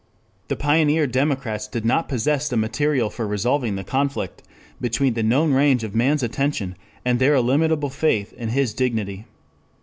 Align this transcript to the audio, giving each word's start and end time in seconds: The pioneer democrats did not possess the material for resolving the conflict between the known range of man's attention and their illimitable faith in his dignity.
The 0.47 0.55
pioneer 0.55 1.05
democrats 1.05 1.67
did 1.67 1.85
not 1.85 2.09
possess 2.09 2.49
the 2.49 2.57
material 2.57 3.11
for 3.11 3.27
resolving 3.27 3.75
the 3.75 3.83
conflict 3.83 4.41
between 4.81 5.13
the 5.13 5.21
known 5.21 5.53
range 5.53 5.83
of 5.83 5.93
man's 5.93 6.23
attention 6.23 6.75
and 7.05 7.19
their 7.19 7.35
illimitable 7.35 7.91
faith 7.91 8.33
in 8.33 8.49
his 8.49 8.73
dignity. 8.73 9.27